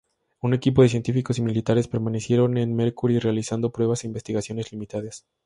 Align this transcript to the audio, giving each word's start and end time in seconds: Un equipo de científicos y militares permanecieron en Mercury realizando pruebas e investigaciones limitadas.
Un 0.41 0.55
equipo 0.55 0.81
de 0.81 0.89
científicos 0.89 1.37
y 1.37 1.43
militares 1.43 1.87
permanecieron 1.87 2.57
en 2.57 2.75
Mercury 2.75 3.19
realizando 3.19 3.71
pruebas 3.71 4.03
e 4.03 4.07
investigaciones 4.07 4.71
limitadas. 4.71 5.27